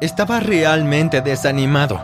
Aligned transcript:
Estaba 0.00 0.40
realmente 0.40 1.20
desanimado. 1.20 2.00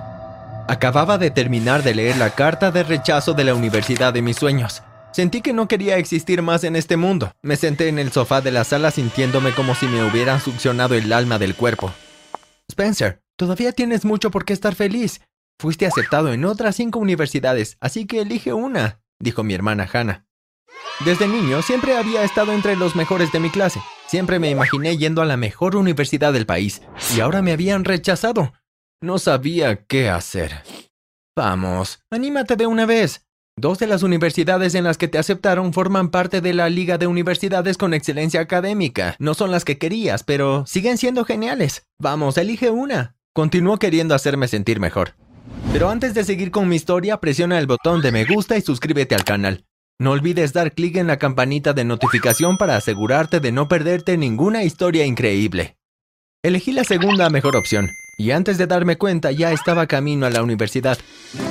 Acababa 0.68 1.16
de 1.16 1.30
terminar 1.30 1.82
de 1.82 1.94
leer 1.94 2.18
la 2.18 2.28
carta 2.28 2.70
de 2.70 2.82
rechazo 2.82 3.32
de 3.32 3.44
la 3.44 3.54
universidad 3.54 4.12
de 4.12 4.20
mis 4.20 4.36
sueños. 4.36 4.82
Sentí 5.12 5.40
que 5.40 5.54
no 5.54 5.66
quería 5.66 5.96
existir 5.96 6.42
más 6.42 6.64
en 6.64 6.76
este 6.76 6.98
mundo. 6.98 7.32
Me 7.40 7.56
senté 7.56 7.88
en 7.88 7.98
el 7.98 8.12
sofá 8.12 8.42
de 8.42 8.50
la 8.50 8.64
sala 8.64 8.90
sintiéndome 8.90 9.52
como 9.52 9.74
si 9.74 9.86
me 9.86 10.04
hubieran 10.04 10.42
succionado 10.42 10.94
el 10.94 11.10
alma 11.10 11.38
del 11.38 11.54
cuerpo. 11.54 11.90
Spencer, 12.68 13.22
todavía 13.36 13.72
tienes 13.72 14.04
mucho 14.04 14.30
por 14.30 14.44
qué 14.44 14.52
estar 14.52 14.74
feliz. 14.74 15.22
Fuiste 15.58 15.86
aceptado 15.86 16.34
en 16.34 16.44
otras 16.44 16.76
cinco 16.76 16.98
universidades, 16.98 17.78
así 17.80 18.06
que 18.06 18.20
elige 18.20 18.52
una, 18.52 19.00
dijo 19.18 19.42
mi 19.42 19.54
hermana 19.54 19.88
Hannah. 19.90 20.26
Desde 21.06 21.28
niño 21.28 21.62
siempre 21.62 21.96
había 21.96 22.24
estado 22.24 22.52
entre 22.52 22.76
los 22.76 22.94
mejores 22.94 23.32
de 23.32 23.40
mi 23.40 23.48
clase. 23.48 23.80
Siempre 24.06 24.38
me 24.38 24.50
imaginé 24.50 24.96
yendo 24.96 25.20
a 25.20 25.26
la 25.26 25.36
mejor 25.36 25.74
universidad 25.74 26.32
del 26.32 26.46
país, 26.46 26.80
y 27.16 27.20
ahora 27.20 27.42
me 27.42 27.52
habían 27.52 27.84
rechazado. 27.84 28.52
No 29.02 29.18
sabía 29.18 29.84
qué 29.84 30.08
hacer. 30.08 30.62
Vamos, 31.36 32.00
anímate 32.10 32.56
de 32.56 32.66
una 32.66 32.86
vez. 32.86 33.26
Dos 33.58 33.78
de 33.78 33.86
las 33.86 34.02
universidades 34.02 34.74
en 34.74 34.84
las 34.84 34.98
que 34.98 35.08
te 35.08 35.18
aceptaron 35.18 35.72
forman 35.72 36.10
parte 36.10 36.40
de 36.40 36.54
la 36.54 36.68
Liga 36.68 36.98
de 36.98 37.06
Universidades 37.06 37.78
con 37.78 37.94
Excelencia 37.94 38.40
Académica. 38.40 39.16
No 39.18 39.34
son 39.34 39.50
las 39.50 39.64
que 39.64 39.78
querías, 39.78 40.22
pero 40.22 40.66
siguen 40.66 40.98
siendo 40.98 41.24
geniales. 41.24 41.86
Vamos, 41.98 42.36
elige 42.36 42.70
una. 42.70 43.16
Continuó 43.34 43.78
queriendo 43.78 44.14
hacerme 44.14 44.46
sentir 44.46 44.78
mejor. 44.78 45.14
Pero 45.72 45.90
antes 45.90 46.14
de 46.14 46.24
seguir 46.24 46.50
con 46.50 46.68
mi 46.68 46.76
historia, 46.76 47.18
presiona 47.18 47.58
el 47.58 47.66
botón 47.66 48.02
de 48.02 48.12
me 48.12 48.24
gusta 48.24 48.56
y 48.56 48.62
suscríbete 48.62 49.14
al 49.14 49.24
canal. 49.24 49.64
No 49.98 50.10
olvides 50.10 50.52
dar 50.52 50.72
clic 50.72 50.96
en 50.96 51.06
la 51.06 51.16
campanita 51.16 51.72
de 51.72 51.84
notificación 51.84 52.58
para 52.58 52.76
asegurarte 52.76 53.40
de 53.40 53.50
no 53.50 53.66
perderte 53.66 54.18
ninguna 54.18 54.62
historia 54.62 55.06
increíble. 55.06 55.78
Elegí 56.42 56.72
la 56.72 56.84
segunda 56.84 57.30
mejor 57.30 57.56
opción, 57.56 57.88
y 58.18 58.32
antes 58.32 58.58
de 58.58 58.66
darme 58.66 58.98
cuenta 58.98 59.32
ya 59.32 59.52
estaba 59.52 59.86
camino 59.86 60.26
a 60.26 60.30
la 60.30 60.42
universidad. 60.42 60.98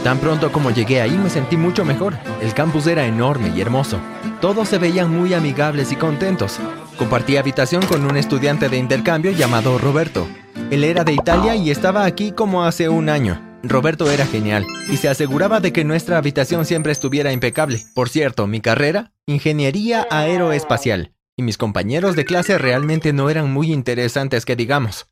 Tan 0.03 0.19
pronto 0.19 0.51
como 0.51 0.69
llegué 0.69 1.01
ahí 1.01 1.17
me 1.17 1.31
sentí 1.31 1.57
mucho 1.57 1.85
mejor. 1.85 2.19
El 2.39 2.53
campus 2.53 2.85
era 2.85 3.07
enorme 3.07 3.51
y 3.55 3.61
hermoso. 3.61 3.99
Todos 4.41 4.69
se 4.69 4.77
veían 4.77 5.09
muy 5.09 5.33
amigables 5.33 5.91
y 5.91 5.95
contentos. 5.95 6.59
Compartí 6.99 7.37
habitación 7.37 7.83
con 7.87 8.05
un 8.05 8.15
estudiante 8.15 8.69
de 8.69 8.77
intercambio 8.77 9.31
llamado 9.31 9.79
Roberto. 9.79 10.27
Él 10.69 10.83
era 10.83 11.03
de 11.03 11.13
Italia 11.13 11.55
y 11.55 11.71
estaba 11.71 12.05
aquí 12.05 12.31
como 12.31 12.63
hace 12.63 12.89
un 12.89 13.09
año. 13.09 13.41
Roberto 13.69 14.09
era 14.11 14.25
genial 14.25 14.65
y 14.91 14.97
se 14.97 15.09
aseguraba 15.09 15.59
de 15.59 15.73
que 15.73 15.83
nuestra 15.83 16.17
habitación 16.17 16.65
siempre 16.65 16.91
estuviera 16.91 17.31
impecable. 17.31 17.83
Por 17.93 18.09
cierto, 18.09 18.47
mi 18.47 18.61
carrera, 18.61 19.11
ingeniería 19.25 20.07
aeroespacial, 20.09 21.13
y 21.37 21.43
mis 21.43 21.57
compañeros 21.57 22.15
de 22.15 22.25
clase 22.25 22.57
realmente 22.57 23.13
no 23.13 23.29
eran 23.29 23.51
muy 23.51 23.71
interesantes 23.73 24.45
que 24.45 24.55
digamos. 24.55 25.07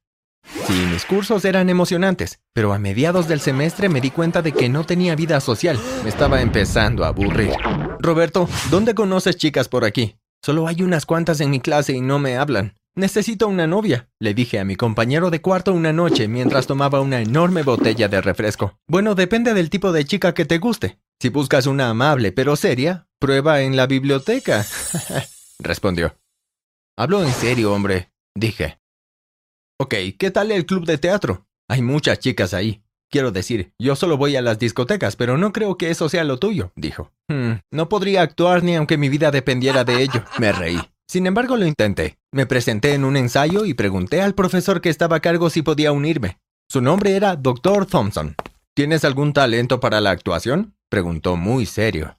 Sí, 0.68 0.73
mis 0.92 1.06
cursos 1.06 1.45
eran 1.45 1.70
emocionantes, 1.70 2.40
pero 2.54 2.73
a 2.73 2.80
mediados 2.80 3.28
del 3.28 3.40
semestre 3.40 3.90
me 3.90 4.02
di 4.02 4.12
cuenta 4.12 4.42
de 4.42 4.52
que 4.52 4.70
no 4.70 4.86
tenía 4.86 5.16
vida 5.16 5.40
social. 5.40 5.80
Me 6.04 6.10
estaba 6.10 6.42
empezando 6.42 7.06
a 7.06 7.08
aburrir. 7.08 7.52
Roberto, 8.00 8.50
¿dónde 8.70 8.94
conoces 8.94 9.38
chicas 9.38 9.70
por 9.70 9.86
aquí? 9.86 10.17
Solo 10.42 10.67
hay 10.67 10.84
unas 10.84 11.06
cuantas 11.06 11.40
en 11.40 11.50
mi 11.50 11.62
clase 11.62 11.94
y 11.94 12.02
no 12.02 12.20
me 12.20 12.38
hablan. 12.38 12.76
Necesito 12.95 13.47
una 13.47 13.66
novia, 13.66 14.08
le 14.19 14.36
dije 14.36 14.59
a 14.59 14.66
mi 14.66 14.75
compañero 14.75 15.31
de 15.31 15.41
cuarto 15.41 15.73
una 15.73 15.91
noche 15.91 16.27
mientras 16.27 16.67
tomaba 16.67 17.02
una 17.02 17.22
enorme 17.22 17.63
botella 17.63 18.08
de 18.08 18.22
refresco. 18.22 18.77
Bueno, 18.88 19.16
depende 19.16 19.55
del 19.55 19.72
tipo 19.72 19.91
de 19.91 20.05
chica 20.05 20.36
que 20.36 20.45
te 20.45 20.59
guste. 20.59 20.99
Si 21.19 21.30
buscas 21.30 21.66
una 21.66 21.89
amable 21.89 22.31
pero 22.31 22.55
seria, 22.55 23.08
prueba 23.17 23.61
en 23.61 23.75
la 23.75 23.88
biblioteca, 23.88 24.67
respondió. 25.59 26.16
Hablo 26.95 27.23
en 27.23 27.31
serio, 27.31 27.73
hombre, 27.73 28.11
dije. 28.36 28.80
Ok, 29.80 29.95
¿qué 30.19 30.30
tal 30.30 30.52
el 30.52 30.67
club 30.67 30.86
de 30.86 30.99
teatro? 30.99 31.47
Hay 31.67 31.81
muchas 31.81 32.19
chicas 32.19 32.53
ahí. 32.53 32.83
Quiero 33.09 33.31
decir, 33.31 33.73
yo 33.80 33.95
solo 33.95 34.17
voy 34.17 34.36
a 34.36 34.44
las 34.44 34.59
discotecas, 34.59 35.16
pero 35.16 35.36
no 35.36 35.52
creo 35.52 35.77
que 35.77 35.89
eso 35.89 36.09
sea 36.09 36.23
lo 36.23 36.38
tuyo, 36.38 36.71
dijo. 36.75 37.11
Hmm, 37.27 37.53
no 37.71 37.89
podría 37.89 38.21
actuar 38.21 38.64
ni 38.64 38.76
aunque 38.76 38.98
mi 38.98 39.09
vida 39.09 39.32
dependiera 39.32 39.83
de 39.83 40.03
ello. 40.03 40.23
Me 40.37 40.52
reí. 40.52 40.80
Sin 41.14 41.28
embargo, 41.28 41.58
lo 41.58 41.68
intenté. 41.68 42.18
Me 42.32 42.48
presenté 42.48 42.96
en 42.96 43.06
un 43.06 43.16
ensayo 43.16 43.66
y 43.66 43.76
pregunté 43.76 44.20
al 44.20 44.34
profesor 44.34 44.82
que 44.82 44.90
estaba 44.90 45.18
a 45.18 45.20
cargo 45.20 45.52
si 45.52 45.62
podía 45.62 45.92
unirme. 45.92 46.40
Su 46.68 46.82
nombre 46.82 47.16
era 47.16 47.36
Dr. 47.36 47.86
Thompson. 47.86 48.36
¿Tienes 48.74 49.06
algún 49.06 49.32
talento 49.32 49.80
para 49.80 50.02
la 50.02 50.10
actuación? 50.10 50.74
preguntó 50.90 51.36
muy 51.36 51.68
serio. 51.68 52.18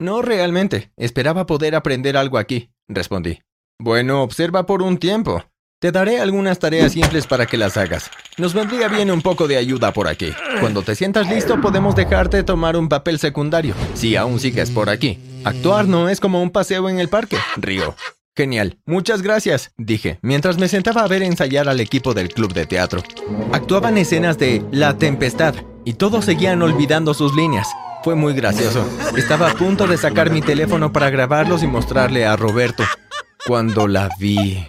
No 0.00 0.22
realmente. 0.22 0.90
Esperaba 0.96 1.44
poder 1.44 1.74
aprender 1.74 2.16
algo 2.16 2.38
aquí, 2.38 2.70
respondí. 2.88 3.42
Bueno, 3.78 4.22
observa 4.22 4.64
por 4.64 4.80
un 4.80 4.96
tiempo. 4.96 5.44
Te 5.78 5.92
daré 5.92 6.18
algunas 6.18 6.58
tareas 6.58 6.92
simples 6.92 7.26
para 7.26 7.44
que 7.44 7.58
las 7.58 7.76
hagas. 7.76 8.10
Nos 8.38 8.54
vendría 8.54 8.88
bien 8.88 9.10
un 9.10 9.20
poco 9.20 9.46
de 9.46 9.58
ayuda 9.58 9.92
por 9.92 10.08
aquí. 10.08 10.32
Cuando 10.60 10.80
te 10.80 10.94
sientas 10.94 11.28
listo 11.28 11.60
podemos 11.60 11.94
dejarte 11.94 12.42
tomar 12.42 12.74
un 12.78 12.88
papel 12.88 13.18
secundario, 13.18 13.74
si 13.92 14.16
aún 14.16 14.40
sigues 14.40 14.70
por 14.70 14.88
aquí. 14.88 15.18
Actuar 15.44 15.86
no 15.88 16.08
es 16.08 16.20
como 16.20 16.42
un 16.42 16.50
paseo 16.50 16.88
en 16.88 16.98
el 16.98 17.08
parque, 17.08 17.38
río. 17.56 17.94
Genial, 18.36 18.78
muchas 18.86 19.22
gracias, 19.22 19.72
dije, 19.76 20.18
mientras 20.22 20.58
me 20.58 20.68
sentaba 20.68 21.02
a 21.02 21.08
ver 21.08 21.22
ensayar 21.22 21.68
al 21.68 21.80
equipo 21.80 22.14
del 22.14 22.28
club 22.28 22.52
de 22.52 22.66
teatro. 22.66 23.02
Actuaban 23.52 23.98
escenas 23.98 24.38
de 24.38 24.64
La 24.70 24.96
Tempestad, 24.96 25.54
y 25.84 25.94
todos 25.94 26.26
seguían 26.26 26.60
olvidando 26.62 27.14
sus 27.14 27.34
líneas. 27.34 27.66
Fue 28.04 28.14
muy 28.14 28.34
gracioso. 28.34 28.86
Estaba 29.16 29.50
a 29.50 29.54
punto 29.54 29.86
de 29.86 29.96
sacar 29.96 30.30
mi 30.30 30.42
teléfono 30.42 30.92
para 30.92 31.10
grabarlos 31.10 31.62
y 31.62 31.66
mostrarle 31.66 32.26
a 32.26 32.36
Roberto. 32.36 32.84
Cuando 33.46 33.88
la 33.88 34.10
vi... 34.20 34.66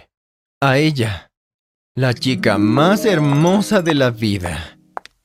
A 0.62 0.78
ella. 0.78 1.30
La 1.94 2.14
chica 2.14 2.58
más 2.58 3.04
hermosa 3.04 3.82
de 3.82 3.94
la 3.94 4.10
vida. 4.10 4.79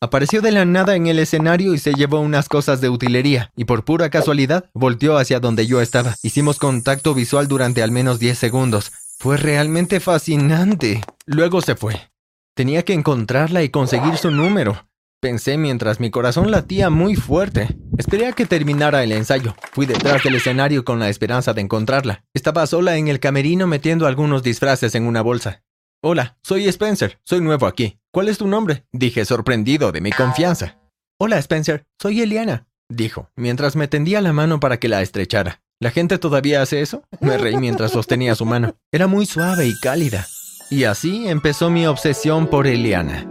Apareció 0.06 0.44
de 0.44 0.52
la 0.52 0.66
nada 0.66 0.96
en 0.96 1.08
el 1.08 1.18
escenario 1.18 1.74
y 1.74 1.80
se 1.80 1.96
llevó 1.96 2.20
unas 2.20 2.48
cosas 2.48 2.80
de 2.80 2.90
utilería, 2.90 3.52
y 3.56 3.66
por 3.66 3.84
pura 3.86 4.12
casualidad 4.12 4.70
volteó 4.76 5.18
hacia 5.18 5.40
donde 5.40 5.66
yo 5.66 5.82
estaba. 5.82 6.14
Hicimos 6.22 6.60
contacto 6.60 7.16
visual 7.16 7.48
durante 7.48 7.82
al 7.82 7.90
menos 7.90 8.20
10 8.20 8.38
segundos. 8.38 8.92
Fue 9.18 9.38
realmente 9.38 10.00
fascinante. 10.00 11.02
Luego 11.26 11.60
se 11.62 11.76
fue. 11.76 12.12
Tenía 12.54 12.84
que 12.84 12.94
encontrarla 12.94 13.64
y 13.64 13.70
conseguir 13.70 14.18
su 14.18 14.30
número. 14.30 14.86
Pensé 15.22 15.58
mientras 15.58 16.00
mi 16.00 16.12
corazón 16.12 16.52
latía 16.52 16.92
muy 16.92 17.16
fuerte. 17.16 17.76
Esperé 17.98 18.28
a 18.28 18.34
que 18.34 18.46
terminara 18.46 19.04
el 19.04 19.12
ensayo. 19.12 19.56
Fui 19.72 19.88
detrás 19.88 20.22
del 20.22 20.36
escenario 20.36 20.86
con 20.86 21.00
la 21.00 21.10
esperanza 21.10 21.56
de 21.56 21.62
encontrarla. 21.62 22.24
Estaba 22.36 22.68
sola 22.68 22.98
en 22.98 23.08
el 23.08 23.20
camerino 23.20 23.66
metiendo 23.66 24.06
algunos 24.06 24.44
disfraces 24.44 24.94
en 24.94 25.08
una 25.08 25.24
bolsa. 25.24 25.64
Hola, 26.08 26.38
soy 26.44 26.68
Spencer. 26.68 27.18
Soy 27.24 27.42
nuevo 27.42 27.66
aquí. 27.66 27.98
¿Cuál 28.14 28.30
es 28.30 28.38
tu 28.38 28.46
nombre? 28.46 28.86
Dije 28.94 29.26
sorprendido 29.26 29.92
de 29.92 30.02
mi 30.02 30.12
confianza. 30.12 30.78
Hola, 31.18 31.40
Spencer. 31.40 31.88
Soy 32.00 32.22
Eliana, 32.22 32.68
dijo, 32.90 33.32
mientras 33.36 33.76
me 33.76 33.88
tendía 33.88 34.22
la 34.22 34.32
mano 34.32 34.60
para 34.60 34.78
que 34.78 34.88
la 34.88 35.02
estrechara. 35.02 35.64
¿La 35.80 35.90
gente 35.90 36.20
todavía 36.20 36.62
hace 36.62 36.82
eso? 36.82 37.02
Me 37.22 37.40
reí 37.40 37.58
mientras 37.58 37.90
sostenía 37.90 38.36
su 38.36 38.46
mano. 38.46 38.76
Era 38.92 39.08
muy 39.08 39.26
suave 39.26 39.66
y 39.66 39.74
cálida. 39.80 40.28
Y 40.70 40.84
así 40.84 41.28
empezó 41.28 41.72
mi 41.72 41.88
obsesión 41.88 42.52
por 42.52 42.68
Eliana. 42.68 43.26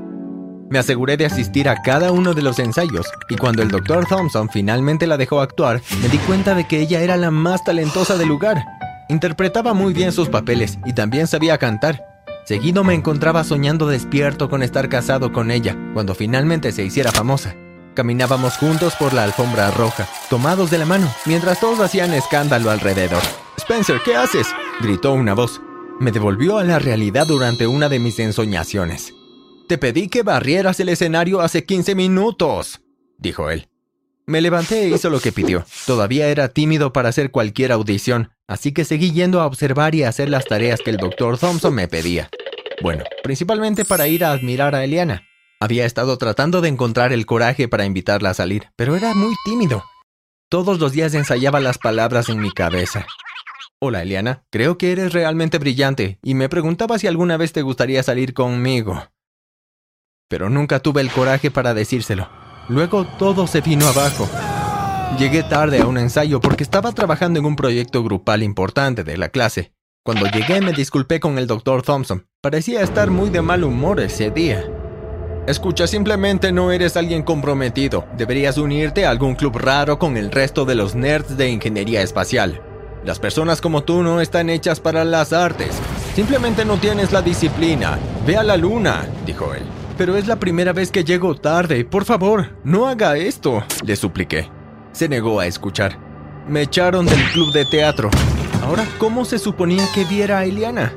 Me 0.68 0.80
aseguré 0.80 1.16
de 1.16 1.26
asistir 1.26 1.68
a 1.68 1.80
cada 1.80 2.10
uno 2.10 2.34
de 2.34 2.42
los 2.42 2.58
ensayos, 2.58 3.06
y 3.28 3.36
cuando 3.36 3.62
el 3.62 3.68
Dr. 3.68 4.04
Thompson 4.06 4.48
finalmente 4.50 5.06
la 5.06 5.16
dejó 5.16 5.40
actuar, 5.40 5.80
me 6.02 6.08
di 6.08 6.18
cuenta 6.18 6.56
de 6.56 6.66
que 6.66 6.80
ella 6.80 7.02
era 7.02 7.16
la 7.16 7.30
más 7.30 7.62
talentosa 7.62 8.16
del 8.16 8.26
lugar. 8.26 8.64
Interpretaba 9.08 9.74
muy 9.74 9.92
bien 9.92 10.10
sus 10.10 10.28
papeles 10.28 10.76
y 10.84 10.92
también 10.92 11.28
sabía 11.28 11.56
cantar. 11.56 12.13
Seguido 12.44 12.84
me 12.84 12.92
encontraba 12.92 13.42
soñando 13.42 13.86
despierto 13.88 14.50
con 14.50 14.62
estar 14.62 14.90
casado 14.90 15.32
con 15.32 15.50
ella, 15.50 15.78
cuando 15.94 16.14
finalmente 16.14 16.72
se 16.72 16.84
hiciera 16.84 17.10
famosa. 17.10 17.56
Caminábamos 17.94 18.58
juntos 18.58 18.94
por 18.98 19.14
la 19.14 19.24
alfombra 19.24 19.70
roja, 19.70 20.06
tomados 20.28 20.70
de 20.70 20.76
la 20.76 20.84
mano, 20.84 21.10
mientras 21.24 21.58
todos 21.58 21.80
hacían 21.80 22.12
escándalo 22.12 22.70
alrededor. 22.70 23.22
Spencer, 23.56 24.00
¿qué 24.04 24.14
haces? 24.16 24.48
gritó 24.80 25.14
una 25.14 25.32
voz. 25.32 25.62
Me 26.00 26.12
devolvió 26.12 26.58
a 26.58 26.64
la 26.64 26.78
realidad 26.78 27.26
durante 27.26 27.66
una 27.66 27.88
de 27.88 27.98
mis 27.98 28.18
ensoñaciones. 28.18 29.14
Te 29.66 29.78
pedí 29.78 30.08
que 30.08 30.22
barrieras 30.22 30.78
el 30.80 30.90
escenario 30.90 31.40
hace 31.40 31.64
15 31.64 31.94
minutos, 31.94 32.82
dijo 33.16 33.48
él. 33.48 33.68
Me 34.26 34.40
levanté 34.40 34.84
e 34.84 34.88
hizo 34.88 35.10
lo 35.10 35.20
que 35.20 35.32
pidió. 35.32 35.66
Todavía 35.86 36.28
era 36.28 36.48
tímido 36.48 36.92
para 36.92 37.10
hacer 37.10 37.30
cualquier 37.30 37.72
audición, 37.72 38.30
así 38.46 38.72
que 38.72 38.84
seguí 38.84 39.12
yendo 39.12 39.40
a 39.40 39.46
observar 39.46 39.94
y 39.94 40.02
a 40.02 40.08
hacer 40.08 40.30
las 40.30 40.46
tareas 40.46 40.80
que 40.82 40.90
el 40.90 40.96
Dr. 40.96 41.38
Thompson 41.38 41.74
me 41.74 41.88
pedía. 41.88 42.30
Bueno, 42.82 43.04
principalmente 43.22 43.84
para 43.84 44.08
ir 44.08 44.24
a 44.24 44.32
admirar 44.32 44.74
a 44.74 44.84
Eliana. 44.84 45.22
Había 45.60 45.86
estado 45.86 46.18
tratando 46.18 46.60
de 46.60 46.68
encontrar 46.68 47.12
el 47.12 47.26
coraje 47.26 47.68
para 47.68 47.86
invitarla 47.86 48.30
a 48.30 48.34
salir, 48.34 48.70
pero 48.76 48.96
era 48.96 49.14
muy 49.14 49.34
tímido. 49.44 49.84
Todos 50.50 50.78
los 50.78 50.92
días 50.92 51.14
ensayaba 51.14 51.60
las 51.60 51.78
palabras 51.78 52.28
en 52.28 52.40
mi 52.40 52.50
cabeza. 52.50 53.06
Hola, 53.80 54.02
Eliana, 54.02 54.44
creo 54.50 54.78
que 54.78 54.92
eres 54.92 55.12
realmente 55.12 55.58
brillante 55.58 56.18
y 56.22 56.34
me 56.34 56.48
preguntaba 56.48 56.98
si 56.98 57.06
alguna 57.06 57.36
vez 57.36 57.52
te 57.52 57.62
gustaría 57.62 58.02
salir 58.02 58.32
conmigo. 58.32 59.08
Pero 60.28 60.48
nunca 60.48 60.80
tuve 60.80 61.00
el 61.00 61.10
coraje 61.10 61.50
para 61.50 61.74
decírselo. 61.74 62.28
Luego 62.68 63.04
todo 63.04 63.46
se 63.46 63.60
vino 63.60 63.86
abajo. 63.86 64.28
Llegué 65.18 65.42
tarde 65.42 65.80
a 65.80 65.86
un 65.86 65.98
ensayo 65.98 66.40
porque 66.40 66.64
estaba 66.64 66.92
trabajando 66.92 67.38
en 67.38 67.44
un 67.44 67.56
proyecto 67.56 68.02
grupal 68.02 68.42
importante 68.42 69.04
de 69.04 69.18
la 69.18 69.28
clase. 69.28 69.73
Cuando 70.06 70.26
llegué 70.26 70.60
me 70.60 70.74
disculpé 70.74 71.18
con 71.18 71.38
el 71.38 71.46
Dr. 71.46 71.80
Thompson. 71.80 72.26
Parecía 72.42 72.82
estar 72.82 73.10
muy 73.10 73.30
de 73.30 73.40
mal 73.40 73.64
humor 73.64 74.00
ese 74.00 74.30
día. 74.30 74.62
Escucha, 75.46 75.86
simplemente 75.86 76.52
no 76.52 76.72
eres 76.72 76.98
alguien 76.98 77.22
comprometido. 77.22 78.04
Deberías 78.14 78.58
unirte 78.58 79.06
a 79.06 79.10
algún 79.10 79.34
club 79.34 79.56
raro 79.56 79.98
con 79.98 80.18
el 80.18 80.30
resto 80.30 80.66
de 80.66 80.74
los 80.74 80.94
nerds 80.94 81.38
de 81.38 81.48
ingeniería 81.48 82.02
espacial. 82.02 82.60
Las 83.02 83.18
personas 83.18 83.62
como 83.62 83.82
tú 83.82 84.02
no 84.02 84.20
están 84.20 84.50
hechas 84.50 84.78
para 84.78 85.06
las 85.06 85.32
artes. 85.32 85.74
Simplemente 86.14 86.66
no 86.66 86.76
tienes 86.76 87.10
la 87.10 87.22
disciplina. 87.22 87.98
Ve 88.26 88.36
a 88.36 88.42
la 88.42 88.58
luna, 88.58 89.06
dijo 89.24 89.54
él. 89.54 89.62
Pero 89.96 90.18
es 90.18 90.26
la 90.26 90.36
primera 90.36 90.74
vez 90.74 90.90
que 90.90 91.02
llego 91.02 91.34
tarde. 91.34 91.82
Por 91.86 92.04
favor, 92.04 92.50
no 92.62 92.88
haga 92.88 93.16
esto, 93.16 93.64
le 93.82 93.96
supliqué. 93.96 94.50
Se 94.92 95.08
negó 95.08 95.40
a 95.40 95.46
escuchar. 95.46 95.98
Me 96.46 96.60
echaron 96.60 97.06
del 97.06 97.24
club 97.32 97.54
de 97.54 97.64
teatro. 97.64 98.10
Ahora, 98.64 98.88
¿cómo 98.98 99.26
se 99.26 99.38
suponía 99.38 99.86
que 99.94 100.04
viera 100.04 100.38
a 100.38 100.44
Eliana? 100.46 100.94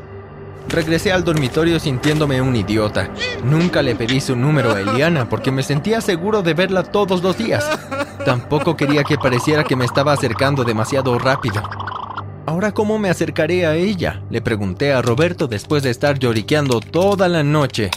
Regresé 0.70 1.12
al 1.12 1.26
dormitorio 1.26 1.82
sintiéndome 1.82 2.42
un 2.42 2.56
idiota. 2.56 3.10
Nunca 3.44 3.82
le 3.82 3.94
pedí 3.94 4.22
su 4.22 4.38
número 4.38 4.72
a 4.72 4.80
Eliana 4.80 5.28
porque 5.28 5.52
me 5.52 5.64
sentía 5.64 6.00
seguro 6.00 6.42
de 6.42 6.54
verla 6.54 6.84
todos 6.84 7.22
los 7.22 7.38
días. 7.38 7.66
Tampoco 8.24 8.78
quería 8.78 9.04
que 9.04 9.18
pareciera 9.18 9.66
que 9.66 9.76
me 9.76 9.84
estaba 9.84 10.14
acercando 10.14 10.64
demasiado 10.64 11.20
rápido. 11.20 11.62
¿Ahora 12.46 12.74
cómo 12.74 13.00
me 13.00 13.10
acercaré 13.10 13.66
a 13.66 13.76
ella? 13.76 14.24
Le 14.30 14.42
pregunté 14.42 14.94
a 14.94 15.02
Roberto 15.02 15.50
después 15.50 15.84
de 15.84 15.90
estar 15.90 16.18
lloriqueando 16.18 16.80
toda 16.80 17.28
la 17.28 17.44
noche. 17.44 17.92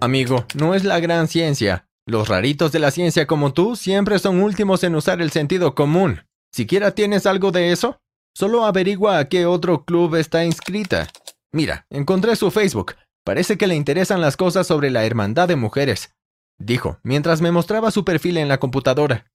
Amigo, 0.00 0.46
no 0.54 0.74
es 0.74 0.84
la 0.84 1.00
gran 1.00 1.28
ciencia. 1.28 1.86
Los 2.06 2.28
raritos 2.28 2.72
de 2.72 2.78
la 2.78 2.90
ciencia 2.90 3.26
como 3.26 3.52
tú 3.52 3.76
siempre 3.76 4.18
son 4.18 4.42
últimos 4.42 4.82
en 4.84 4.94
usar 4.94 5.20
el 5.20 5.30
sentido 5.30 5.74
común. 5.74 6.22
¿Siquiera 6.50 6.92
tienes 6.92 7.26
algo 7.26 7.52
de 7.52 7.72
eso? 7.72 8.01
Solo 8.34 8.64
averigua 8.64 9.18
a 9.18 9.28
qué 9.28 9.46
otro 9.46 9.84
club 9.84 10.16
está 10.16 10.44
inscrita. 10.44 11.08
Mira, 11.52 11.86
encontré 11.90 12.36
su 12.36 12.50
Facebook. 12.50 12.96
Parece 13.24 13.56
que 13.58 13.66
le 13.66 13.74
interesan 13.74 14.20
las 14.20 14.36
cosas 14.36 14.66
sobre 14.66 14.90
la 14.90 15.04
hermandad 15.04 15.48
de 15.48 15.56
mujeres, 15.56 16.14
dijo, 16.58 16.98
mientras 17.02 17.40
me 17.40 17.52
mostraba 17.52 17.90
su 17.90 18.04
perfil 18.04 18.36
en 18.38 18.48
la 18.48 18.58
computadora. 18.58 19.30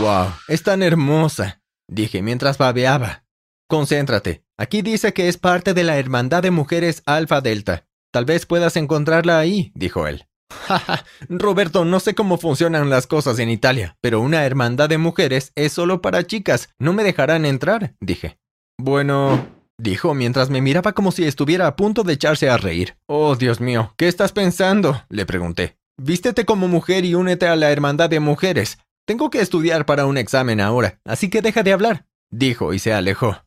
¡Wow! 0.00 0.32
Es 0.48 0.62
tan 0.62 0.82
hermosa, 0.82 1.62
dije 1.86 2.22
mientras 2.22 2.58
babeaba. 2.58 3.24
Concéntrate. 3.68 4.42
Aquí 4.58 4.82
dice 4.82 5.12
que 5.12 5.28
es 5.28 5.36
parte 5.36 5.74
de 5.74 5.84
la 5.84 5.98
hermandad 5.98 6.42
de 6.42 6.50
mujeres 6.50 7.02
Alfa 7.06 7.40
Delta. 7.40 7.86
Tal 8.12 8.24
vez 8.24 8.46
puedas 8.46 8.76
encontrarla 8.76 9.38
ahí, 9.38 9.70
dijo 9.74 10.08
él. 10.08 10.26
Roberto, 11.28 11.84
no 11.84 12.00
sé 12.00 12.14
cómo 12.14 12.38
funcionan 12.38 12.90
las 12.90 13.06
cosas 13.06 13.38
en 13.38 13.50
Italia, 13.50 13.96
pero 14.00 14.20
una 14.20 14.44
hermandad 14.44 14.88
de 14.88 14.98
mujeres 14.98 15.52
es 15.54 15.72
solo 15.72 16.00
para 16.02 16.26
chicas. 16.26 16.68
No 16.78 16.92
me 16.92 17.04
dejarán 17.04 17.44
entrar, 17.44 17.94
dije. 18.00 18.38
Bueno, 18.78 19.46
dijo 19.78 20.14
mientras 20.14 20.50
me 20.50 20.62
miraba 20.62 20.92
como 20.92 21.12
si 21.12 21.24
estuviera 21.24 21.66
a 21.66 21.76
punto 21.76 22.02
de 22.02 22.14
echarse 22.14 22.48
a 22.48 22.56
reír. 22.56 22.96
Oh, 23.06 23.36
Dios 23.36 23.60
mío, 23.60 23.94
¿qué 23.96 24.08
estás 24.08 24.32
pensando? 24.32 25.02
le 25.08 25.26
pregunté. 25.26 25.76
Vístete 25.98 26.44
como 26.44 26.66
mujer 26.66 27.04
y 27.04 27.14
únete 27.14 27.46
a 27.46 27.56
la 27.56 27.70
hermandad 27.70 28.08
de 28.08 28.20
mujeres. 28.20 28.78
Tengo 29.06 29.28
que 29.28 29.40
estudiar 29.40 29.86
para 29.86 30.06
un 30.06 30.16
examen 30.16 30.60
ahora, 30.60 31.00
así 31.04 31.28
que 31.28 31.42
deja 31.42 31.62
de 31.62 31.72
hablar, 31.72 32.06
dijo 32.30 32.72
y 32.72 32.78
se 32.78 32.92
alejó. 32.92 33.44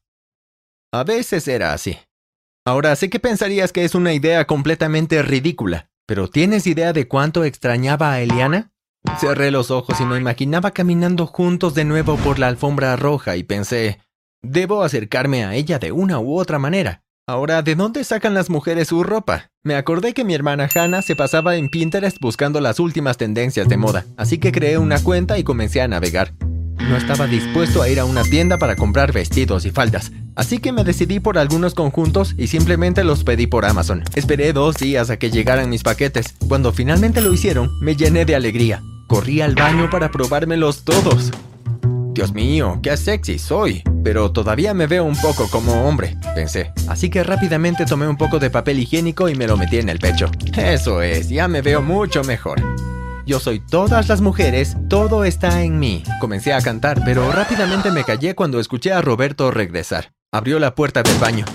A 0.91 1.03
veces 1.03 1.47
era 1.47 1.73
así. 1.73 1.97
Ahora 2.65 2.95
sé 2.95 3.09
que 3.09 3.19
pensarías 3.19 3.73
que 3.73 3.83
es 3.83 3.95
una 3.95 4.13
idea 4.13 4.45
completamente 4.45 5.21
ridícula, 5.21 5.89
pero 6.05 6.29
¿tienes 6.29 6.67
idea 6.67 6.93
de 6.93 7.07
cuánto 7.07 7.43
extrañaba 7.43 8.11
a 8.11 8.21
Eliana? 8.21 8.71
Cerré 9.19 9.51
los 9.51 9.71
ojos 9.71 9.99
y 9.99 10.05
me 10.05 10.17
imaginaba 10.17 10.71
caminando 10.71 11.27
juntos 11.27 11.73
de 11.73 11.85
nuevo 11.85 12.15
por 12.17 12.39
la 12.39 12.47
alfombra 12.47 12.95
roja 12.95 13.35
y 13.35 13.43
pensé, 13.43 13.99
Debo 14.45 14.83
acercarme 14.83 15.45
a 15.45 15.55
ella 15.55 15.79
de 15.79 15.93
una 15.93 16.19
u 16.19 16.37
otra 16.37 16.59
manera. 16.59 17.01
Ahora, 17.25 17.61
¿de 17.61 17.75
dónde 17.75 18.03
sacan 18.03 18.33
las 18.33 18.49
mujeres 18.49 18.89
su 18.89 19.01
ropa? 19.01 19.51
Me 19.63 19.75
acordé 19.75 20.13
que 20.13 20.25
mi 20.25 20.33
hermana 20.33 20.67
Hannah 20.73 21.01
se 21.01 21.15
pasaba 21.15 21.55
en 21.55 21.69
Pinterest 21.69 22.17
buscando 22.19 22.59
las 22.59 22.81
últimas 22.81 23.15
tendencias 23.15 23.69
de 23.69 23.77
moda, 23.77 24.05
así 24.17 24.39
que 24.39 24.51
creé 24.51 24.77
una 24.77 25.01
cuenta 25.01 25.37
y 25.37 25.45
comencé 25.45 25.81
a 25.81 25.87
navegar. 25.87 26.33
No 26.77 26.97
estaba 26.97 27.27
dispuesto 27.27 27.81
a 27.81 27.87
ir 27.87 28.01
a 28.01 28.05
una 28.05 28.23
tienda 28.23 28.57
para 28.57 28.75
comprar 28.75 29.13
vestidos 29.13 29.63
y 29.65 29.71
faldas, 29.71 30.11
así 30.35 30.59
que 30.59 30.71
me 30.71 30.83
decidí 30.83 31.19
por 31.19 31.37
algunos 31.37 31.73
conjuntos 31.73 32.35
y 32.37 32.47
simplemente 32.47 33.03
los 33.03 33.23
pedí 33.23 33.47
por 33.47 33.65
Amazon. 33.65 34.03
Esperé 34.15 34.53
dos 34.53 34.75
días 34.77 35.09
a 35.09 35.17
que 35.17 35.31
llegaran 35.31 35.69
mis 35.69 35.83
paquetes. 35.83 36.35
Cuando 36.47 36.71
finalmente 36.71 37.21
lo 37.21 37.33
hicieron, 37.33 37.69
me 37.81 37.95
llené 37.95 38.25
de 38.25 38.35
alegría. 38.35 38.81
Corrí 39.07 39.41
al 39.41 39.55
baño 39.55 39.89
para 39.89 40.11
probármelos 40.11 40.83
todos. 40.83 41.31
Dios 42.13 42.31
mío, 42.31 42.79
qué 42.83 42.95
sexy 42.95 43.39
soy. 43.39 43.83
Pero 44.03 44.31
todavía 44.31 44.73
me 44.73 44.85
veo 44.85 45.05
un 45.05 45.15
poco 45.15 45.49
como 45.49 45.87
hombre, 45.87 46.17
pensé. 46.35 46.71
Así 46.87 47.09
que 47.09 47.23
rápidamente 47.23 47.85
tomé 47.85 48.07
un 48.07 48.17
poco 48.17 48.37
de 48.37 48.49
papel 48.49 48.79
higiénico 48.79 49.29
y 49.29 49.35
me 49.35 49.47
lo 49.47 49.57
metí 49.57 49.77
en 49.77 49.89
el 49.89 49.99
pecho. 49.99 50.29
Eso 50.57 51.01
es, 51.01 51.29
ya 51.29 51.47
me 51.47 51.61
veo 51.61 51.81
mucho 51.81 52.23
mejor. 52.23 52.61
Yo 53.25 53.39
soy 53.39 53.59
todas 53.59 54.09
las 54.09 54.19
mujeres, 54.19 54.75
todo 54.89 55.23
está 55.23 55.63
en 55.63 55.79
mí. 55.79 56.03
Comencé 56.19 56.53
a 56.53 56.61
cantar, 56.61 57.01
pero 57.05 57.31
rápidamente 57.31 57.89
me 57.91 58.03
callé 58.03 58.35
cuando 58.35 58.59
escuché 58.59 58.91
a 58.91 59.01
Roberto 59.01 59.49
regresar. 59.49 60.11
Abrió 60.33 60.57
la 60.57 60.73
puerta 60.73 61.03
del 61.03 61.15
baño. 61.19 61.45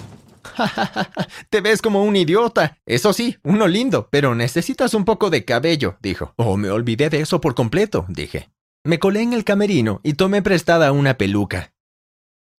Te 1.50 1.60
ves 1.60 1.82
como 1.82 2.04
un 2.04 2.14
idiota. 2.14 2.78
Eso 2.86 3.12
sí, 3.12 3.36
uno 3.42 3.66
lindo, 3.66 4.08
pero 4.08 4.36
necesitas 4.36 4.94
un 4.94 5.04
poco 5.04 5.30
de 5.30 5.44
cabello, 5.44 5.96
dijo. 6.00 6.32
Oh, 6.36 6.56
me 6.56 6.70
olvidé 6.70 7.10
de 7.10 7.20
eso 7.20 7.40
por 7.40 7.56
completo, 7.56 8.06
dije. 8.08 8.50
Me 8.84 9.00
colé 9.00 9.22
en 9.22 9.32
el 9.32 9.42
camerino 9.42 10.00
y 10.04 10.12
tomé 10.12 10.42
prestada 10.42 10.92
una 10.92 11.14
peluca. 11.14 11.72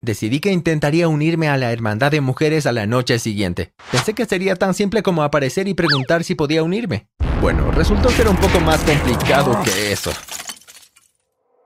Decidí 0.03 0.41
que 0.41 0.51
intentaría 0.51 1.07
unirme 1.07 1.49
a 1.49 1.57
la 1.57 1.71
hermandad 1.71 2.11
de 2.11 2.21
mujeres 2.21 2.67
a 2.67 2.73
la 2.73 2.87
noche 2.87 3.21
siguiente. 3.21 3.73
Pensé 3.93 4.13
que 4.15 4.27
sería 4.27 4.57
tan 4.57 4.75
simple 4.75 5.05
como 5.05 5.23
aparecer 5.23 5.69
y 5.69 5.75
preguntar 5.75 6.25
si 6.25 6.35
podía 6.35 6.65
unirme. 6.65 7.07
Bueno, 7.41 7.71
resultó 7.71 8.09
ser 8.11 8.27
un 8.27 8.37
poco 8.37 8.59
más 8.59 8.83
complicado 8.83 9.57
que 9.63 9.93
eso. 9.93 10.11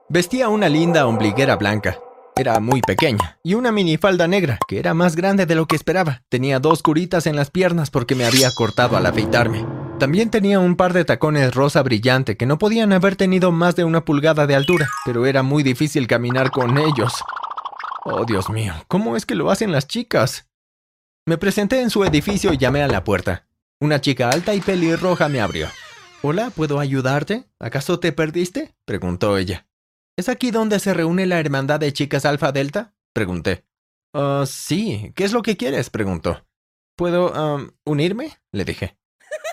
Vestía 0.09 0.47
una 0.49 0.69
linda 0.69 1.07
ombliguera 1.07 1.55
blanca. 1.55 1.97
Era 2.35 2.59
muy 2.59 2.81
pequeña, 2.81 3.37
y 3.43 3.53
una 3.53 3.71
minifalda 3.71 4.27
negra, 4.27 4.57
que 4.67 4.79
era 4.79 4.95
más 4.95 5.15
grande 5.15 5.45
de 5.45 5.53
lo 5.53 5.67
que 5.67 5.75
esperaba. 5.75 6.23
Tenía 6.29 6.59
dos 6.59 6.81
curitas 6.81 7.27
en 7.27 7.35
las 7.35 7.51
piernas 7.51 7.91
porque 7.91 8.15
me 8.15 8.25
había 8.25 8.49
cortado 8.55 8.97
al 8.97 9.05
afeitarme. 9.05 9.63
También 9.99 10.31
tenía 10.31 10.59
un 10.59 10.75
par 10.75 10.93
de 10.93 11.05
tacones 11.05 11.53
rosa 11.53 11.83
brillante 11.83 12.35
que 12.35 12.47
no 12.47 12.57
podían 12.57 12.91
haber 12.91 13.15
tenido 13.15 13.51
más 13.51 13.75
de 13.75 13.83
una 13.83 14.03
pulgada 14.03 14.47
de 14.47 14.55
altura, 14.55 14.89
pero 15.05 15.27
era 15.27 15.43
muy 15.43 15.61
difícil 15.61 16.07
caminar 16.07 16.49
con 16.49 16.79
ellos. 16.79 17.13
Oh, 18.03 18.25
Dios 18.25 18.49
mío, 18.49 18.73
¿cómo 18.87 19.15
es 19.15 19.27
que 19.27 19.35
lo 19.35 19.51
hacen 19.51 19.71
las 19.71 19.87
chicas? 19.87 20.49
Me 21.27 21.37
presenté 21.37 21.81
en 21.81 21.91
su 21.91 22.03
edificio 22.03 22.51
y 22.51 22.57
llamé 22.57 22.81
a 22.81 22.87
la 22.87 23.03
puerta. 23.03 23.45
Una 23.79 24.01
chica 24.01 24.31
alta 24.31 24.55
y 24.55 24.59
pelirroja 24.59 25.29
me 25.29 25.39
abrió. 25.39 25.67
Hola, 26.23 26.49
¿puedo 26.49 26.79
ayudarte? 26.79 27.45
¿Acaso 27.59 27.99
te 27.99 28.11
perdiste? 28.11 28.73
preguntó 28.85 29.37
ella. 29.37 29.67
¿Es 30.17 30.29
aquí 30.29 30.51
donde 30.51 30.79
se 30.79 30.93
reúne 30.93 31.25
la 31.25 31.39
hermandad 31.39 31.79
de 31.79 31.91
chicas 31.91 32.25
Alfa 32.25 32.51
Delta? 32.51 32.93
pregunté. 33.13 33.65
Ah, 34.13 34.43
sí. 34.45 35.11
¿Qué 35.15 35.23
es 35.23 35.33
lo 35.33 35.41
que 35.41 35.57
quieres? 35.57 35.89
preguntó. 35.89 36.45
¿Puedo 36.95 37.33
unirme? 37.85 38.37
le 38.51 38.65
dije. 38.65 38.97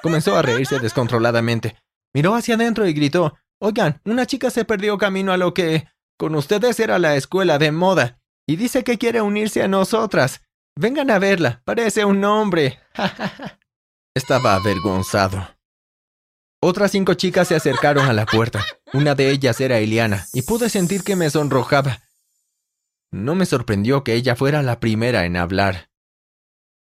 Comenzó 0.02 0.36
a 0.36 0.42
reírse 0.42 0.78
descontroladamente. 0.78 1.76
Miró 2.14 2.34
hacia 2.34 2.56
adentro 2.56 2.86
y 2.86 2.92
gritó, 2.92 3.34
Oigan, 3.62 4.00
una 4.04 4.26
chica 4.26 4.50
se 4.50 4.64
perdió 4.64 4.98
camino 4.98 5.32
a 5.32 5.36
lo 5.36 5.54
que 5.54 5.86
con 6.18 6.34
ustedes 6.34 6.80
era 6.80 6.98
la 6.98 7.16
escuela 7.16 7.58
de 7.58 7.72
moda 7.72 8.20
y 8.46 8.56
dice 8.56 8.84
que 8.84 8.98
quiere 8.98 9.20
unirse 9.22 9.62
a 9.62 9.68
nosotras. 9.68 10.42
Vengan 10.76 11.10
a 11.10 11.18
verla, 11.18 11.62
parece 11.64 12.04
un 12.04 12.24
hombre. 12.24 12.78
Estaba 14.14 14.54
avergonzado. 14.54 15.46
Otras 16.62 16.90
cinco 16.90 17.14
chicas 17.14 17.48
se 17.48 17.54
acercaron 17.54 18.06
a 18.06 18.12
la 18.12 18.26
puerta. 18.26 18.62
Una 18.92 19.14
de 19.14 19.30
ellas 19.30 19.60
era 19.62 19.78
Eliana, 19.78 20.26
y 20.34 20.42
pude 20.42 20.68
sentir 20.68 21.02
que 21.02 21.16
me 21.16 21.30
sonrojaba. 21.30 22.02
No 23.10 23.34
me 23.34 23.46
sorprendió 23.46 24.04
que 24.04 24.14
ella 24.14 24.36
fuera 24.36 24.62
la 24.62 24.78
primera 24.78 25.24
en 25.24 25.38
hablar. 25.38 25.88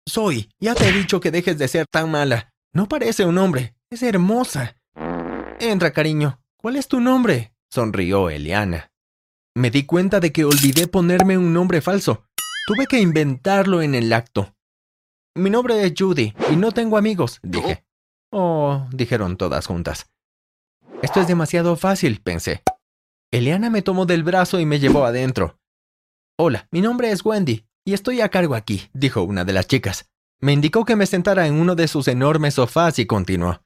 Soy, 0.07 0.49
ya 0.59 0.73
te 0.73 0.89
he 0.89 0.91
dicho 0.91 1.19
que 1.19 1.29
dejes 1.29 1.59
de 1.59 1.67
ser 1.67 1.85
tan 1.85 2.09
mala. 2.09 2.53
No 2.73 2.89
parece 2.89 3.23
un 3.25 3.37
hombre, 3.37 3.75
es 3.91 4.01
hermosa. 4.01 4.77
Entra, 5.59 5.91
cariño. 5.91 6.41
¿Cuál 6.57 6.75
es 6.75 6.87
tu 6.87 6.99
nombre? 6.99 7.53
sonrió 7.69 8.31
Eliana. 8.31 8.91
Me 9.55 9.69
di 9.69 9.85
cuenta 9.85 10.19
de 10.19 10.31
que 10.31 10.43
olvidé 10.43 10.87
ponerme 10.87 11.37
un 11.37 11.53
nombre 11.53 11.81
falso. 11.81 12.25
Tuve 12.65 12.87
que 12.87 12.99
inventarlo 12.99 13.83
en 13.83 13.93
el 13.93 14.11
acto. 14.11 14.55
Mi 15.35 15.51
nombre 15.51 15.83
es 15.83 15.93
Judy 15.95 16.33
y 16.51 16.55
no 16.55 16.71
tengo 16.71 16.97
amigos, 16.97 17.39
dije. 17.43 17.86
Oh, 18.31 18.87
dijeron 18.91 19.37
todas 19.37 19.67
juntas. 19.67 20.07
Esto 21.01 21.21
es 21.21 21.27
demasiado 21.27 21.75
fácil, 21.75 22.21
pensé. 22.21 22.63
Eliana 23.31 23.69
me 23.69 23.81
tomó 23.81 24.05
del 24.05 24.23
brazo 24.23 24.59
y 24.59 24.65
me 24.65 24.79
llevó 24.79 25.05
adentro. 25.05 25.59
Hola, 26.37 26.67
mi 26.71 26.81
nombre 26.81 27.11
es 27.11 27.23
Wendy 27.25 27.65
y 27.85 27.93
estoy 27.93 28.21
a 28.21 28.29
cargo 28.29 28.55
aquí, 28.55 28.89
dijo 28.93 29.23
una 29.23 29.45
de 29.45 29.53
las 29.53 29.67
chicas. 29.67 30.09
Me 30.39 30.53
indicó 30.53 30.85
que 30.85 30.95
me 30.95 31.05
sentara 31.05 31.47
en 31.47 31.55
uno 31.55 31.75
de 31.75 31.87
sus 31.87 32.07
enormes 32.07 32.55
sofás 32.55 32.99
y 32.99 33.05
continuó. 33.05 33.61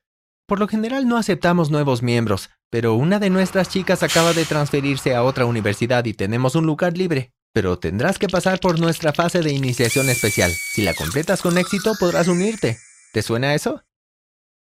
Por 0.47 0.59
lo 0.59 0.67
general 0.67 1.07
no 1.07 1.17
aceptamos 1.17 1.69
nuevos 1.69 2.01
miembros, 2.01 2.49
pero 2.69 2.95
una 2.95 3.19
de 3.19 3.29
nuestras 3.29 3.69
chicas 3.69 4.03
acaba 4.03 4.33
de 4.33 4.45
transferirse 4.45 5.15
a 5.15 5.23
otra 5.23 5.45
universidad 5.45 6.05
y 6.05 6.13
tenemos 6.13 6.55
un 6.55 6.65
lugar 6.65 6.97
libre. 6.97 7.33
Pero 7.53 7.77
tendrás 7.79 8.17
que 8.17 8.27
pasar 8.27 8.59
por 8.59 8.79
nuestra 8.79 9.11
fase 9.11 9.41
de 9.41 9.51
iniciación 9.51 10.09
especial. 10.09 10.51
Si 10.51 10.81
la 10.81 10.93
completas 10.93 11.41
con 11.41 11.57
éxito 11.57 11.93
podrás 11.99 12.29
unirte. 12.29 12.77
¿Te 13.11 13.21
suena 13.21 13.53
eso? 13.53 13.83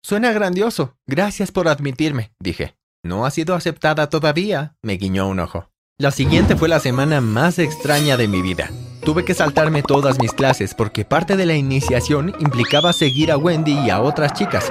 Suena 0.02 0.32
grandioso. 0.32 0.96
Gracias 1.06 1.52
por 1.52 1.68
admitirme, 1.68 2.32
dije. 2.40 2.76
No 3.04 3.26
ha 3.26 3.30
sido 3.30 3.54
aceptada 3.54 4.08
todavía, 4.08 4.76
me 4.82 4.94
guiñó 4.94 5.28
un 5.28 5.40
ojo. 5.40 5.70
La 5.98 6.10
siguiente 6.10 6.56
fue 6.56 6.68
la 6.68 6.80
semana 6.80 7.20
más 7.20 7.58
extraña 7.58 8.16
de 8.16 8.28
mi 8.28 8.42
vida. 8.42 8.70
Tuve 9.04 9.24
que 9.24 9.34
saltarme 9.34 9.82
todas 9.82 10.18
mis 10.20 10.32
clases 10.32 10.74
porque 10.74 11.04
parte 11.04 11.36
de 11.36 11.46
la 11.46 11.54
iniciación 11.54 12.34
implicaba 12.40 12.92
seguir 12.92 13.32
a 13.32 13.36
Wendy 13.36 13.72
y 13.72 13.90
a 13.90 14.00
otras 14.00 14.32
chicas. 14.34 14.70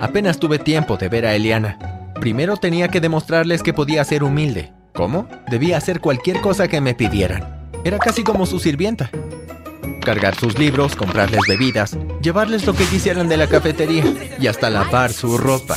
Apenas 0.00 0.38
tuve 0.38 0.58
tiempo 0.58 0.96
de 0.96 1.08
ver 1.08 1.26
a 1.26 1.34
Eliana. 1.34 2.12
Primero 2.20 2.56
tenía 2.56 2.88
que 2.88 3.00
demostrarles 3.00 3.62
que 3.62 3.74
podía 3.74 4.04
ser 4.04 4.24
humilde. 4.24 4.72
¿Cómo? 4.94 5.28
Debía 5.48 5.76
hacer 5.76 6.00
cualquier 6.00 6.40
cosa 6.40 6.68
que 6.68 6.80
me 6.80 6.94
pidieran. 6.94 7.70
Era 7.84 7.98
casi 7.98 8.24
como 8.24 8.46
su 8.46 8.58
sirvienta 8.58 9.10
cargar 10.00 10.34
sus 10.34 10.58
libros, 10.58 10.96
comprarles 10.96 11.40
bebidas, 11.48 11.96
llevarles 12.20 12.66
lo 12.66 12.74
que 12.74 12.84
quisieran 12.84 13.28
de 13.28 13.36
la 13.36 13.46
cafetería 13.46 14.04
y 14.38 14.46
hasta 14.46 14.70
lavar 14.70 15.12
su 15.12 15.38
ropa. 15.38 15.76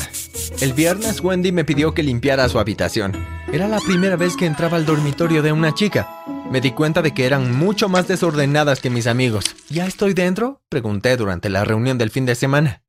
El 0.61 0.73
viernes 0.73 1.21
Wendy 1.21 1.51
me 1.51 1.65
pidió 1.65 1.93
que 1.93 2.03
limpiara 2.03 2.49
su 2.49 2.59
habitación. 2.59 3.13
Era 3.51 3.67
la 3.67 3.79
primera 3.79 4.15
vez 4.15 4.35
que 4.35 4.45
entraba 4.45 4.77
al 4.77 4.85
dormitorio 4.85 5.41
de 5.41 5.51
una 5.51 5.73
chica. 5.73 6.23
Me 6.51 6.61
di 6.61 6.71
cuenta 6.71 7.01
de 7.01 7.13
que 7.13 7.25
eran 7.25 7.55
mucho 7.55 7.89
más 7.89 8.07
desordenadas 8.07 8.79
que 8.79 8.89
mis 8.89 9.07
amigos. 9.07 9.55
¿Ya 9.69 9.85
estoy 9.85 10.13
dentro? 10.13 10.61
Pregunté 10.69 11.17
durante 11.17 11.49
la 11.49 11.63
reunión 11.65 11.97
del 11.97 12.09
fin 12.09 12.25
de 12.25 12.35
semana. 12.35 12.83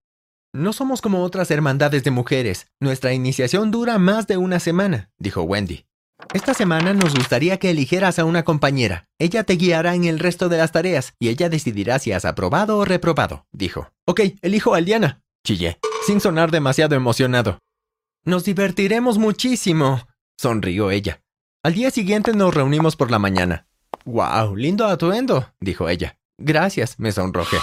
No 0.53 0.73
somos 0.73 1.03
como 1.03 1.23
otras 1.23 1.51
hermandades 1.51 2.05
de 2.05 2.11
mujeres. 2.11 2.69
Nuestra 2.81 3.13
iniciación 3.13 3.71
dura 3.71 3.99
más 3.99 4.27
de 4.27 4.37
una 4.37 4.61
semana, 4.61 5.11
dijo 5.19 5.43
Wendy. 5.43 5.88
Esta 6.35 6.53
semana 6.53 6.93
nos 6.93 7.15
gustaría 7.15 7.59
que 7.59 7.71
eligieras 7.71 8.19
a 8.19 8.25
una 8.25 8.43
compañera. 8.43 9.09
Ella 9.19 9.45
te 9.45 9.55
guiará 9.55 9.95
en 9.95 10.05
el 10.05 10.19
resto 10.19 10.49
de 10.49 10.59
las 10.59 10.73
tareas 10.73 11.15
y 11.19 11.29
ella 11.29 11.49
decidirá 11.49 11.99
si 11.99 12.13
has 12.13 12.25
aprobado 12.25 12.79
o 12.79 12.85
reprobado, 12.85 13.47
dijo. 13.53 13.91
Ok, 14.07 14.21
elijo 14.43 14.75
a 14.75 14.81
Liana, 14.81 15.23
chillé, 15.45 15.79
sin 16.07 16.21
sonar 16.21 16.51
demasiado 16.51 16.95
emocionado. 16.97 17.61
Nos 18.25 18.45
divertiremos 18.45 19.17
muchísimo, 19.17 20.07
sonrió 20.37 20.91
ella. 20.91 21.23
Al 21.63 21.75
día 21.75 21.91
siguiente 21.91 22.35
nos 22.35 22.55
reunimos 22.55 22.95
por 22.95 23.11
la 23.11 23.19
mañana. 23.19 23.67
¡Wow! 24.05 24.57
Lindo 24.57 24.87
atuendo, 24.87 25.53
dijo 25.61 25.89
ella. 25.89 26.19
Gracias, 26.39 26.99
me 26.99 27.11
sonrojé. 27.11 27.59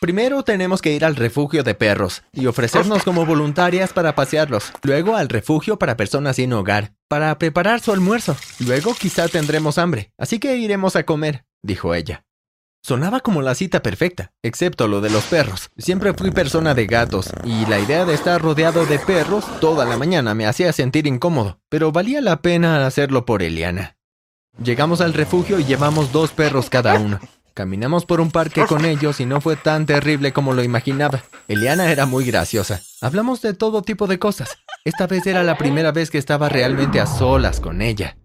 Primero 0.00 0.42
tenemos 0.42 0.82
que 0.82 0.92
ir 0.92 1.06
al 1.06 1.16
refugio 1.16 1.62
de 1.62 1.74
perros 1.74 2.22
y 2.32 2.46
ofrecernos 2.46 3.02
como 3.02 3.24
voluntarias 3.24 3.94
para 3.94 4.14
pasearlos. 4.14 4.70
Luego 4.82 5.16
al 5.16 5.30
refugio 5.30 5.78
para 5.78 5.96
personas 5.96 6.36
sin 6.36 6.52
hogar, 6.52 6.92
para 7.08 7.38
preparar 7.38 7.80
su 7.80 7.92
almuerzo. 7.92 8.36
Luego 8.58 8.94
quizá 8.94 9.26
tendremos 9.28 9.78
hambre, 9.78 10.12
así 10.18 10.38
que 10.38 10.58
iremos 10.58 10.96
a 10.96 11.04
comer, 11.04 11.46
dijo 11.62 11.94
ella. 11.94 12.24
Sonaba 12.82 13.20
como 13.20 13.40
la 13.40 13.54
cita 13.54 13.82
perfecta, 13.82 14.32
excepto 14.42 14.86
lo 14.86 15.00
de 15.00 15.10
los 15.10 15.24
perros. 15.24 15.70
Siempre 15.78 16.12
fui 16.12 16.30
persona 16.30 16.74
de 16.74 16.86
gatos, 16.86 17.30
y 17.42 17.64
la 17.66 17.80
idea 17.80 18.04
de 18.04 18.14
estar 18.14 18.40
rodeado 18.40 18.84
de 18.86 18.98
perros 18.98 19.44
toda 19.60 19.86
la 19.86 19.96
mañana 19.96 20.34
me 20.34 20.46
hacía 20.46 20.72
sentir 20.72 21.06
incómodo, 21.06 21.58
pero 21.68 21.90
valía 21.90 22.20
la 22.20 22.42
pena 22.42 22.86
hacerlo 22.86 23.24
por 23.24 23.42
Eliana. 23.42 23.96
Llegamos 24.62 25.00
al 25.00 25.14
refugio 25.14 25.58
y 25.58 25.64
llevamos 25.64 26.12
dos 26.12 26.30
perros 26.30 26.70
cada 26.70 26.94
uno. 26.94 27.18
Caminamos 27.56 28.04
por 28.04 28.20
un 28.20 28.30
parque 28.30 28.66
con 28.66 28.84
ellos 28.84 29.18
y 29.18 29.24
no 29.24 29.40
fue 29.40 29.56
tan 29.56 29.86
terrible 29.86 30.34
como 30.34 30.52
lo 30.52 30.62
imaginaba. 30.62 31.22
Eliana 31.48 31.90
era 31.90 32.04
muy 32.04 32.26
graciosa. 32.26 32.82
Hablamos 33.00 33.40
de 33.40 33.54
todo 33.54 33.80
tipo 33.80 34.06
de 34.06 34.18
cosas. 34.18 34.58
Esta 34.84 35.06
vez 35.06 35.26
era 35.26 35.42
la 35.42 35.56
primera 35.56 35.90
vez 35.90 36.10
que 36.10 36.18
estaba 36.18 36.50
realmente 36.50 37.00
a 37.00 37.06
solas 37.06 37.60
con 37.60 37.80
ella. 37.80 38.18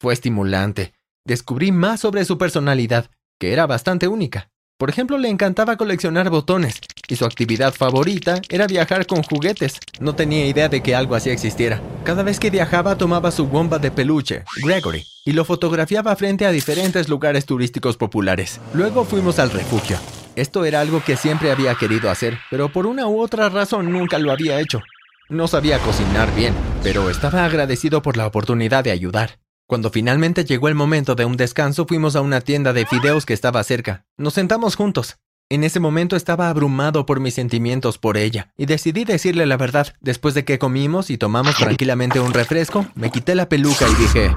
Fue 0.00 0.14
estimulante. 0.14 0.94
Descubrí 1.26 1.70
más 1.70 2.00
sobre 2.00 2.24
su 2.24 2.38
personalidad, 2.38 3.10
que 3.38 3.52
era 3.52 3.66
bastante 3.66 4.08
única. 4.08 4.48
Por 4.78 4.88
ejemplo, 4.88 5.18
le 5.18 5.28
encantaba 5.28 5.76
coleccionar 5.76 6.30
botones, 6.30 6.80
y 7.08 7.16
su 7.16 7.24
actividad 7.24 7.74
favorita 7.74 8.40
era 8.48 8.66
viajar 8.66 9.06
con 9.06 9.22
juguetes. 9.22 9.80
No 9.98 10.14
tenía 10.14 10.46
idea 10.46 10.68
de 10.68 10.82
que 10.82 10.94
algo 10.94 11.14
así 11.14 11.30
existiera. 11.30 11.80
Cada 12.04 12.22
vez 12.22 12.38
que 12.38 12.50
viajaba 12.50 12.96
tomaba 12.96 13.30
su 13.30 13.46
bomba 13.46 13.78
de 13.78 13.90
peluche, 13.90 14.44
Gregory, 14.62 15.04
y 15.24 15.32
lo 15.32 15.44
fotografiaba 15.44 16.14
frente 16.14 16.46
a 16.46 16.52
diferentes 16.52 17.08
lugares 17.08 17.46
turísticos 17.46 17.96
populares. 17.96 18.60
Luego 18.74 19.04
fuimos 19.04 19.38
al 19.38 19.50
refugio. 19.50 19.98
Esto 20.36 20.64
era 20.64 20.80
algo 20.80 21.02
que 21.02 21.16
siempre 21.16 21.50
había 21.50 21.74
querido 21.74 22.10
hacer, 22.10 22.38
pero 22.50 22.70
por 22.72 22.86
una 22.86 23.08
u 23.08 23.20
otra 23.20 23.48
razón 23.48 23.90
nunca 23.90 24.18
lo 24.18 24.30
había 24.30 24.60
hecho. 24.60 24.80
No 25.28 25.48
sabía 25.48 25.78
cocinar 25.80 26.34
bien, 26.34 26.54
pero 26.82 27.10
estaba 27.10 27.44
agradecido 27.44 28.02
por 28.02 28.16
la 28.16 28.26
oportunidad 28.26 28.84
de 28.84 28.92
ayudar. 28.92 29.40
Cuando 29.66 29.90
finalmente 29.90 30.46
llegó 30.46 30.68
el 30.68 30.74
momento 30.74 31.14
de 31.14 31.26
un 31.26 31.36
descanso, 31.36 31.84
fuimos 31.86 32.16
a 32.16 32.22
una 32.22 32.40
tienda 32.40 32.72
de 32.72 32.86
fideos 32.86 33.26
que 33.26 33.34
estaba 33.34 33.62
cerca. 33.64 34.06
Nos 34.16 34.32
sentamos 34.32 34.76
juntos. 34.76 35.18
En 35.50 35.64
ese 35.64 35.80
momento 35.80 36.14
estaba 36.14 36.50
abrumado 36.50 37.06
por 37.06 37.20
mis 37.20 37.32
sentimientos 37.32 37.96
por 37.96 38.18
ella, 38.18 38.52
y 38.58 38.66
decidí 38.66 39.06
decirle 39.06 39.46
la 39.46 39.56
verdad. 39.56 39.94
Después 40.02 40.34
de 40.34 40.44
que 40.44 40.58
comimos 40.58 41.08
y 41.08 41.16
tomamos 41.16 41.56
tranquilamente 41.56 42.20
un 42.20 42.34
refresco, 42.34 42.84
me 42.94 43.10
quité 43.10 43.34
la 43.34 43.48
peluca 43.48 43.86
y 43.88 43.94
dije, 43.94 44.36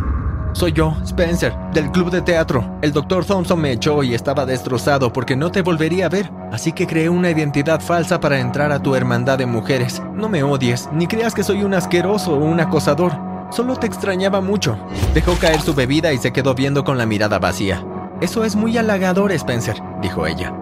soy 0.54 0.72
yo, 0.72 0.96
Spencer, 1.04 1.54
del 1.74 1.92
club 1.92 2.12
de 2.12 2.22
teatro. 2.22 2.80
El 2.82 2.94
doctor 2.94 3.26
Thompson 3.26 3.60
me 3.60 3.74
echó 3.74 4.04
y 4.04 4.14
estaba 4.14 4.46
destrozado 4.46 5.12
porque 5.12 5.36
no 5.36 5.52
te 5.52 5.62
volvería 5.64 6.06
a 6.06 6.10
ver. 6.10 6.32
Así 6.50 6.72
que 6.72 6.88
creé 6.88 7.10
una 7.10 7.30
identidad 7.30 7.82
falsa 7.82 8.22
para 8.22 8.40
entrar 8.40 8.72
a 8.72 8.82
tu 8.82 8.96
hermandad 8.96 9.38
de 9.38 9.46
mujeres. 9.46 10.02
No 10.14 10.30
me 10.30 10.44
odies, 10.44 10.88
ni 10.94 11.08
creas 11.08 11.34
que 11.34 11.44
soy 11.44 11.64
un 11.64 11.74
asqueroso 11.74 12.32
o 12.32 12.38
un 12.38 12.62
acosador. 12.62 13.12
Solo 13.52 13.76
te 13.76 13.86
extrañaba 13.86 14.40
mucho. 14.40 14.78
Dejó 15.14 15.36
caer 15.36 15.60
su 15.60 15.74
bebida 15.74 16.14
y 16.14 16.20
se 16.20 16.32
quedó 16.32 16.56
viendo 16.56 16.86
con 16.86 16.98
la 16.98 17.06
mirada 17.06 17.38
vacía. 17.38 17.86
Eso 18.22 18.46
es 18.46 18.56
muy 18.56 18.78
halagador, 18.78 19.34
Spencer, 19.34 19.76
dijo 20.02 20.26
ella. 20.26 20.54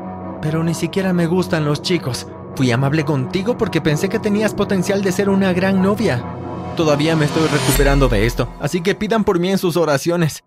Pero 0.41 0.63
ni 0.63 0.73
siquiera 0.73 1.13
me 1.13 1.27
gustan 1.27 1.65
los 1.65 1.81
chicos. 1.81 2.27
Fui 2.55 2.71
amable 2.71 3.05
contigo 3.05 3.57
porque 3.57 3.81
pensé 3.81 4.09
que 4.09 4.19
tenías 4.19 4.53
potencial 4.53 5.01
de 5.01 5.11
ser 5.11 5.29
una 5.29 5.53
gran 5.53 5.81
novia. 5.81 6.23
Todavía 6.75 7.15
me 7.15 7.25
estoy 7.25 7.47
recuperando 7.47 8.07
de 8.07 8.25
esto, 8.25 8.47
así 8.59 8.81
que 8.81 8.95
pidan 8.95 9.23
por 9.23 9.39
mí 9.39 9.51
en 9.51 9.57
sus 9.57 9.75
oraciones. 9.75 10.43